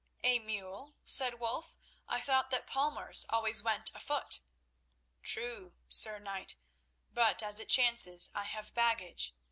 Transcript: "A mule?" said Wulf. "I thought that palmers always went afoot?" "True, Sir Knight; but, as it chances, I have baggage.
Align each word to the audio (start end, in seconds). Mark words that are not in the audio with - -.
"A 0.23 0.39
mule?" 0.39 0.95
said 1.05 1.39
Wulf. 1.39 1.77
"I 2.07 2.21
thought 2.21 2.49
that 2.49 2.65
palmers 2.65 3.23
always 3.29 3.61
went 3.61 3.91
afoot?" 3.93 4.39
"True, 5.21 5.75
Sir 5.87 6.17
Knight; 6.17 6.55
but, 7.13 7.43
as 7.43 7.59
it 7.59 7.69
chances, 7.69 8.31
I 8.33 8.45
have 8.45 8.73
baggage. 8.73 9.35